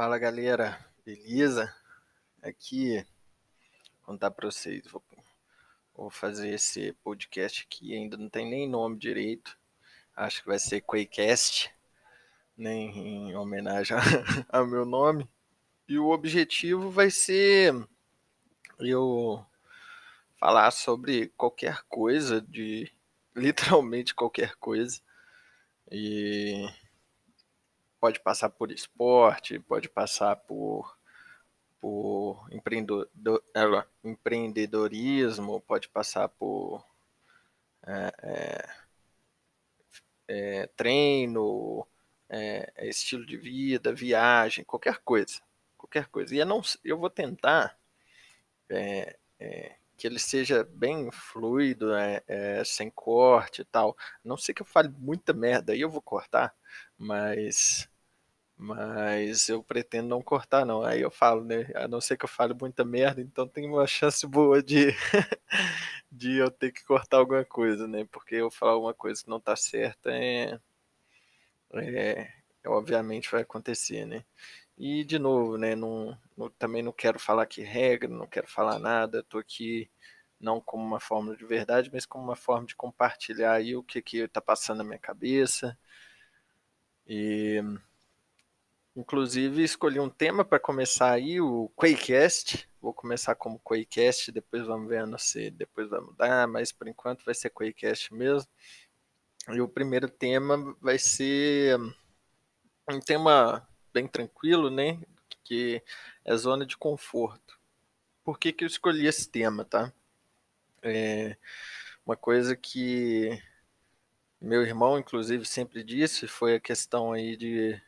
[0.00, 1.76] Fala galera, beleza?
[2.42, 3.04] Aqui
[4.00, 5.02] contar para vocês, vou,
[5.94, 9.58] vou, fazer esse podcast aqui, ainda não tem nem nome direito,
[10.16, 11.70] acho que vai ser Quaycast,
[12.56, 13.94] nem em homenagem
[14.48, 15.28] ao meu nome,
[15.86, 17.74] e o objetivo vai ser
[18.78, 19.44] eu
[20.38, 22.90] falar sobre qualquer coisa, de
[23.36, 24.98] literalmente qualquer coisa,
[25.92, 26.66] e
[28.00, 30.96] pode passar por esporte, pode passar por,
[31.78, 32.56] por é,
[34.02, 36.84] empreendedorismo, pode passar por
[37.86, 38.68] é, é,
[40.28, 41.86] é treino,
[42.28, 45.40] é, é, estilo de vida, viagem, qualquer coisa,
[45.76, 46.34] qualquer coisa.
[46.34, 47.78] E eu, não, eu vou tentar
[49.96, 51.88] que ele seja bem fluido,
[52.64, 53.96] sem corte e tal.
[54.24, 56.54] Não sei que eu fale muita merda, aí eu vou cortar,
[56.96, 57.89] mas
[58.60, 60.82] mas eu pretendo não cortar, não.
[60.82, 61.66] Aí eu falo, né?
[61.74, 64.88] A não ser que eu fale muita merda, então tem uma chance boa de,
[66.12, 68.06] de eu ter que cortar alguma coisa, né?
[68.12, 70.60] Porque eu falar alguma coisa que não tá certa é,
[71.74, 72.28] é,
[72.62, 74.24] é obviamente vai acontecer, né?
[74.78, 75.74] E de novo, né?
[75.74, 79.22] Não, não, também não quero falar que regra, não quero falar nada.
[79.24, 79.90] Tô aqui
[80.40, 84.02] não como uma forma de verdade, mas como uma forma de compartilhar aí o que
[84.02, 85.78] que tá passando na minha cabeça.
[87.06, 87.62] E
[88.96, 92.68] Inclusive, escolhi um tema para começar aí, o Quaycast.
[92.80, 97.34] Vou começar como Quaycast, depois vamos vendo se depois vai mudar, mas por enquanto vai
[97.34, 98.48] ser Quaycast mesmo.
[99.48, 101.78] E o primeiro tema vai ser
[102.90, 105.00] um tema bem tranquilo, né?
[105.44, 105.82] Que
[106.24, 107.58] é zona de conforto.
[108.24, 109.92] Por que, que eu escolhi esse tema, tá?
[110.82, 111.36] É
[112.04, 113.40] uma coisa que
[114.40, 117.80] meu irmão, inclusive, sempre disse foi a questão aí de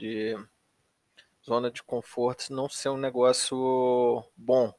[0.00, 0.34] de
[1.44, 4.72] zona de conforto não ser um negócio bom,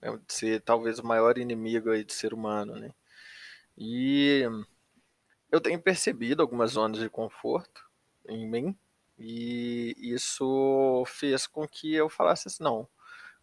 [0.00, 0.16] né?
[0.26, 2.94] de ser talvez o maior inimigo aí do ser humano, né?
[3.76, 4.42] E
[5.50, 7.84] eu tenho percebido algumas zonas de conforto
[8.28, 8.78] em mim
[9.18, 12.88] e isso fez com que eu falasse assim, não,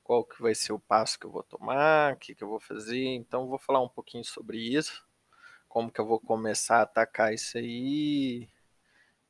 [0.04, 2.60] qual que vai ser o passo que eu vou tomar, o que, que eu vou
[2.62, 5.06] fazer, então vou falar um pouquinho sobre isso,
[5.68, 8.48] como que eu vou começar a atacar isso aí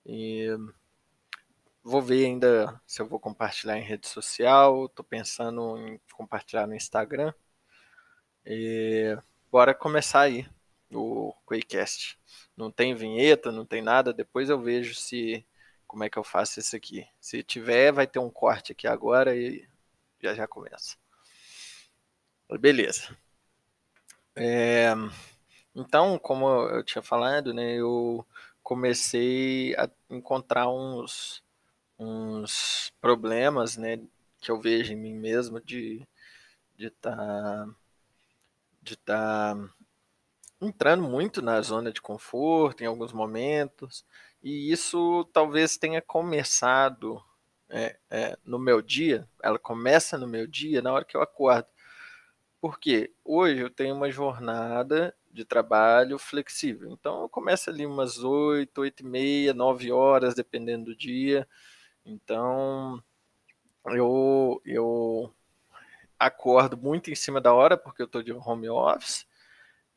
[0.06, 0.48] e
[1.88, 4.88] Vou ver ainda se eu vou compartilhar em rede social.
[4.88, 7.32] Estou pensando em compartilhar no Instagram.
[8.44, 9.16] E
[9.52, 10.50] bora começar aí
[10.92, 12.18] o Quaycast.
[12.58, 14.12] Não tem vinheta, não tem nada.
[14.12, 15.46] Depois eu vejo se
[15.86, 17.08] como é que eu faço isso aqui.
[17.22, 19.70] Se tiver, vai ter um corte aqui agora e
[20.20, 20.98] já já começa.
[22.60, 23.16] Beleza.
[24.36, 24.92] É,
[25.76, 28.26] então, como eu tinha falado, né, eu
[28.64, 31.45] comecei a encontrar uns
[31.98, 34.00] uns problemas, né,
[34.42, 36.06] que eu vejo em mim mesmo de
[36.76, 37.68] de tá,
[38.82, 39.56] de tá
[40.62, 44.06] entrando muito na zona de conforto em alguns momentos
[44.44, 47.24] e isso talvez tenha começado
[47.70, 51.68] é, é, no meu dia, ela começa no meu dia na hora que eu acordo.
[52.62, 56.92] Porque hoje eu tenho uma jornada de trabalho flexível.
[56.92, 61.48] Então eu começo ali umas 8, 8 e meia, 9 horas, dependendo do dia.
[62.06, 63.04] Então,
[63.88, 65.34] eu, eu
[66.20, 69.28] acordo muito em cima da hora, porque eu estou de home office,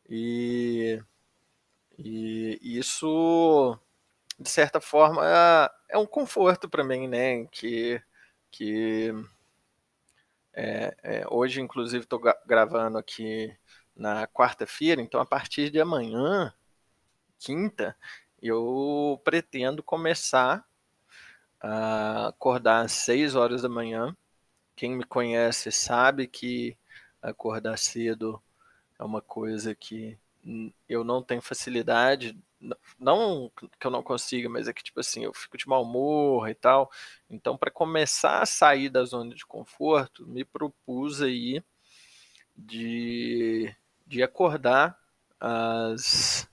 [0.09, 1.03] e,
[1.99, 3.79] e isso,
[4.39, 5.25] de certa forma,
[5.89, 7.47] é um conforto para mim, né?
[7.47, 8.03] Que,
[8.51, 9.13] que
[10.53, 13.55] é, é, hoje, inclusive, estou gravando aqui
[13.95, 16.53] na quarta-feira, então a partir de amanhã,
[17.39, 17.97] quinta,
[18.43, 20.68] eu pretendo começar
[21.61, 24.17] a acordar às 6 horas da manhã.
[24.77, 26.77] Quem me conhece sabe que
[27.23, 28.41] acordar cedo
[28.99, 30.17] é uma coisa que
[30.89, 32.37] eu não tenho facilidade,
[32.99, 36.49] não que eu não consiga, mas é que tipo assim, eu fico de mau humor
[36.49, 36.91] e tal.
[37.31, 41.63] Então, para começar a sair da zona de conforto, me propus aí
[42.57, 43.75] de,
[44.07, 44.99] de acordar
[45.41, 46.49] às,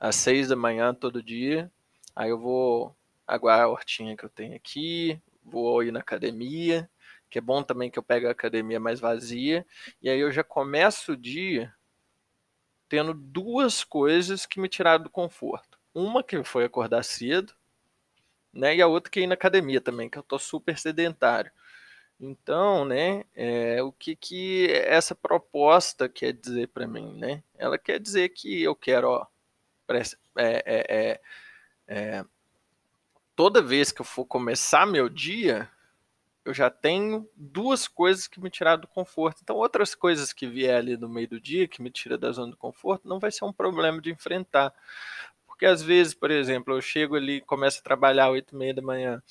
[0.00, 1.70] às seis da manhã todo dia.
[2.14, 2.96] Aí eu vou
[3.26, 6.88] aguar a hortinha que eu tenho aqui, vou ir na academia,
[7.28, 9.66] que é bom também que eu pego a academia mais vazia,
[10.00, 11.74] e aí eu já começo o dia
[12.88, 15.78] tendo duas coisas que me tiraram do conforto.
[15.94, 17.52] Uma que foi acordar cedo,
[18.52, 21.50] né, e a outra que é ir na academia também, que eu tô super sedentário.
[22.18, 27.42] Então, né, é, o que que essa proposta quer dizer para mim, né?
[27.58, 29.26] Ela quer dizer que eu quero, ó,
[30.36, 31.20] é, é, é,
[31.88, 32.24] é
[33.36, 35.70] toda vez que eu for começar meu dia,
[36.44, 39.40] eu já tenho duas coisas que me tiraram do conforto.
[39.42, 42.52] Então, outras coisas que vier ali no meio do dia, que me tira da zona
[42.52, 44.72] do conforto, não vai ser um problema de enfrentar.
[45.46, 48.74] Porque às vezes, por exemplo, eu chego ali, começo a trabalhar às 8 e meia
[48.74, 49.22] da manhã,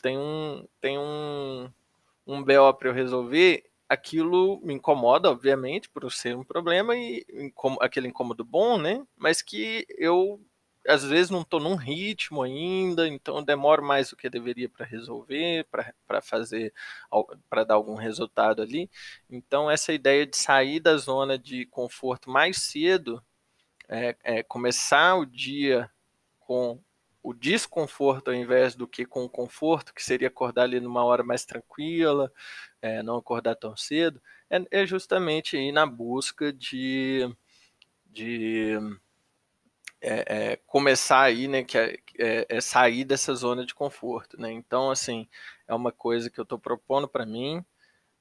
[0.00, 1.70] tem um, tem um,
[2.26, 7.26] um BO para eu resolver, aquilo me incomoda, obviamente, por ser um problema, e
[7.80, 9.04] aquele incômodo bom, né?
[9.16, 10.40] Mas que eu
[10.86, 15.66] às vezes não estou num ritmo ainda, então demoro mais do que deveria para resolver,
[16.06, 16.72] para fazer,
[17.48, 18.90] para dar algum resultado ali.
[19.28, 23.22] Então, essa ideia de sair da zona de conforto mais cedo,
[23.88, 25.90] é, é começar o dia
[26.38, 26.80] com
[27.22, 31.22] o desconforto ao invés do que com o conforto, que seria acordar ali numa hora
[31.22, 32.32] mais tranquila,
[32.80, 37.28] é, não acordar tão cedo, é, é justamente ir na busca de,
[38.06, 38.78] de
[40.00, 44.50] é, é, começar aí, né, que é, é, é, sair dessa zona de conforto, né?
[44.50, 45.28] Então, assim,
[45.68, 47.64] é uma coisa que eu estou propondo para mim.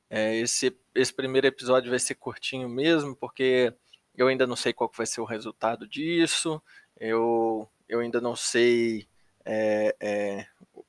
[0.10, 3.74] É, esse, esse primeiro episódio vai ser curtinho mesmo, porque
[4.16, 6.62] eu ainda não sei qual vai ser o resultado disso.
[7.00, 9.08] Eu, eu ainda não sei
[9.46, 10.46] é,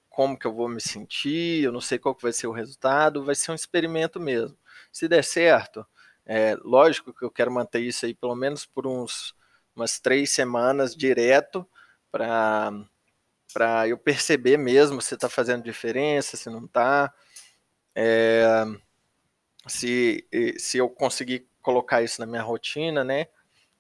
[0.09, 1.63] como que eu vou me sentir.
[1.63, 3.25] Eu não sei qual vai ser o resultado.
[3.25, 4.57] Vai ser um experimento mesmo.
[4.91, 5.87] Se der certo,
[6.27, 9.35] é lógico que eu quero manter isso aí pelo menos por uns
[9.75, 11.67] umas três semanas direto
[12.11, 12.73] para
[13.53, 17.13] para eu perceber mesmo se está fazendo diferença, se não está,
[17.95, 18.65] é,
[19.67, 20.27] se,
[20.59, 23.27] se eu conseguir colocar isso na minha rotina, né?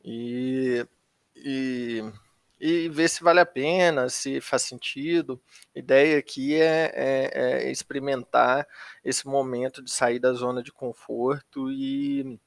[0.05, 0.87] E,
[1.37, 2.03] e,
[2.61, 5.41] e ver se vale a pena, se faz sentido.
[5.75, 7.31] A ideia aqui é, é,
[7.65, 8.67] é experimentar
[9.05, 12.39] esse momento de sair da zona de conforto e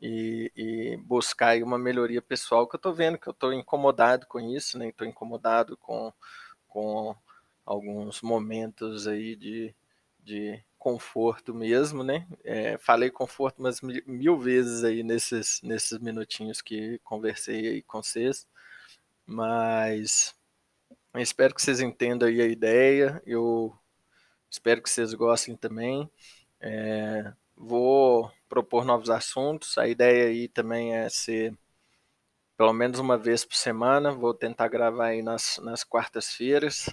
[0.00, 4.26] e, e buscar aí uma melhoria pessoal, que eu estou vendo que eu estou incomodado
[4.26, 4.88] com isso, né?
[4.88, 6.12] Estou incomodado com,
[6.68, 7.16] com
[7.66, 9.74] alguns momentos aí de,
[10.20, 12.26] de conforto mesmo, né?
[12.44, 18.02] É, falei conforto umas mil, mil, vezes aí nesses, nesses minutinhos que conversei aí com
[18.02, 18.46] vocês,
[19.26, 20.34] mas
[21.16, 23.76] espero que vocês entendam aí a ideia, eu
[24.50, 26.08] espero que vocês gostem também.
[26.60, 29.76] É, vou propor novos assuntos.
[29.76, 31.56] A ideia aí também é ser
[32.56, 34.12] pelo menos uma vez por semana.
[34.12, 36.88] Vou tentar gravar aí nas, nas quartas-feiras,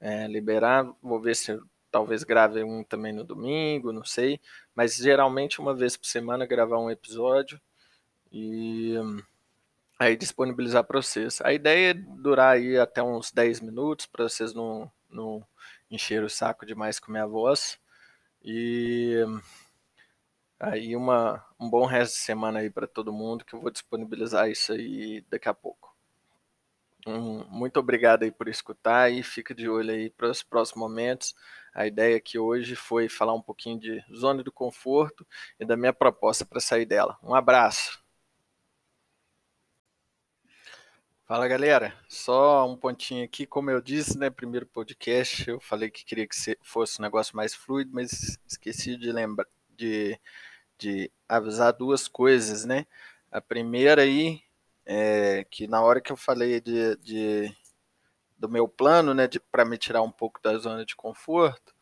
[0.00, 0.86] é, liberar.
[1.02, 1.58] Vou ver se
[1.90, 4.40] talvez grave um também no domingo, não sei.
[4.74, 7.60] Mas geralmente uma vez por semana gravar um episódio
[8.30, 8.94] e
[9.98, 11.40] aí disponibilizar para vocês.
[11.42, 15.46] A ideia é durar aí até uns 10 minutos para vocês não, não
[15.90, 17.78] encher o saco demais com minha voz.
[18.44, 19.24] E
[20.58, 24.50] Aí uma, um bom resto de semana aí para todo mundo, que eu vou disponibilizar
[24.50, 25.94] isso aí daqui a pouco.
[27.06, 31.34] Um, muito obrigado aí por escutar e fica de olho aí para os próximos momentos.
[31.72, 35.26] A ideia aqui hoje foi falar um pouquinho de zona do conforto
[35.60, 37.16] e da minha proposta para sair dela.
[37.22, 38.02] Um abraço.
[41.26, 46.04] Fala galera, só um pontinho aqui, como eu disse, né, primeiro podcast, eu falei que
[46.04, 50.18] queria que fosse um negócio mais fluido, mas esqueci de lembrar, de,
[50.78, 52.86] de avisar duas coisas, né?
[53.30, 54.42] A primeira aí,
[54.84, 57.56] é que na hora que eu falei de, de
[58.38, 61.74] do meu plano, né, para me tirar um pouco da zona de conforto,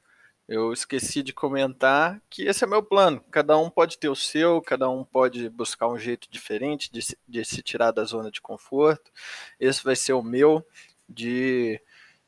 [0.49, 3.21] eu esqueci de comentar que esse é meu plano.
[3.31, 7.45] Cada um pode ter o seu, cada um pode buscar um jeito diferente de, de
[7.45, 9.11] se tirar da zona de conforto.
[9.59, 10.67] Esse vai ser o meu
[11.09, 11.81] de,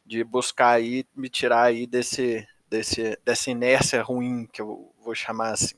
[0.04, 5.52] de buscar aí me tirar aí desse desse, dessa inércia ruim, que eu vou chamar
[5.52, 5.76] assim.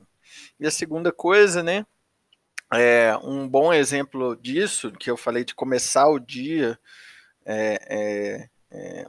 [0.59, 1.87] E a segunda coisa, né,
[2.73, 6.78] é um bom exemplo disso, que eu falei de começar o dia,
[7.45, 9.07] é, é, é,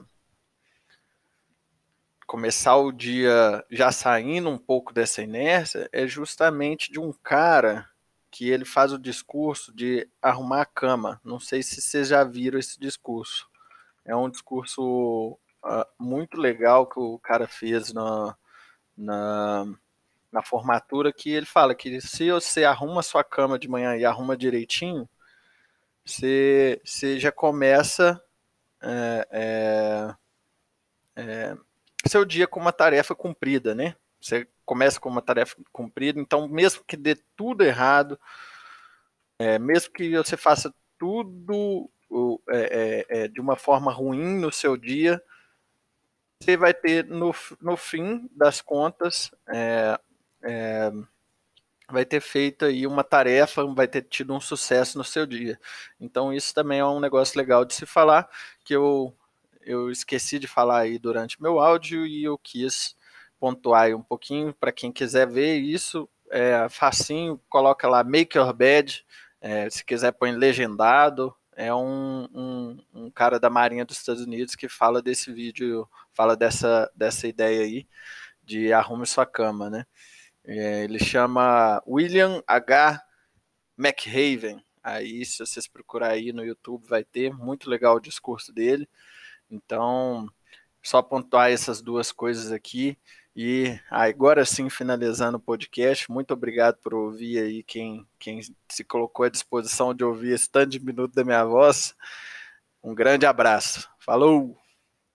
[2.26, 7.90] começar o dia já saindo um pouco dessa inércia, é justamente de um cara
[8.32, 11.20] que ele faz o discurso de arrumar a cama.
[11.24, 13.50] Não sei se vocês já viram esse discurso.
[14.06, 18.36] É um discurso uh, muito legal que o cara fez na,
[18.96, 19.66] na,
[20.32, 24.38] na formatura, que ele fala que se você arruma sua cama de manhã e arruma
[24.38, 25.10] direitinho,
[26.06, 28.22] você, você já começa
[28.82, 30.16] é, é,
[31.16, 31.58] é,
[32.08, 33.96] seu dia com uma tarefa cumprida, né?
[34.22, 38.20] Você começa com uma tarefa cumprida, então mesmo que dê tudo errado,
[39.38, 41.90] é, mesmo que você faça tudo
[42.50, 45.22] é, é, de uma forma ruim no seu dia,
[46.42, 50.00] você vai ter no, no fim das contas é,
[50.44, 50.92] é,
[51.92, 55.60] vai ter feito aí uma tarefa, vai ter tido um sucesso no seu dia.
[56.00, 58.30] Então isso também é um negócio legal de se falar
[58.64, 59.14] que eu
[59.62, 62.96] eu esqueci de falar aí durante meu áudio e eu quis
[63.40, 66.10] pontuar um pouquinho para quem quiser ver isso.
[66.32, 69.06] É facinho, coloca lá Make Your Bed.
[69.42, 71.36] É, se quiser põe legendado.
[71.56, 76.36] É um, um, um, cara da Marinha dos Estados Unidos que fala desse vídeo, fala
[76.36, 77.88] dessa, dessa ideia aí
[78.44, 79.86] de arrume sua cama, né?
[80.52, 83.00] É, ele chama William H.
[83.78, 84.60] McHaven.
[84.84, 87.32] Aí, se vocês procurar aí no YouTube, vai ter.
[87.32, 88.90] Muito legal o discurso dele.
[89.50, 90.28] Então,
[90.82, 92.98] só pontuar essas duas coisas aqui.
[93.36, 99.26] E agora sim, finalizando o podcast, muito obrigado por ouvir aí quem, quem se colocou
[99.26, 101.96] à disposição de ouvir esse tanto de minuto da minha voz.
[102.84, 103.88] Um grande abraço.
[104.00, 104.69] Falou!